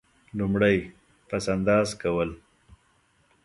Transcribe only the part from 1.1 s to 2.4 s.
پس انداز کول.